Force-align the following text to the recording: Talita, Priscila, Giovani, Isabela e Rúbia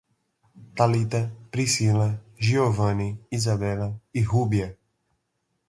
Talita, 0.75 1.29
Priscila, 1.51 2.07
Giovani, 2.39 3.15
Isabela 3.29 3.89
e 4.11 4.21
Rúbia 4.23 4.75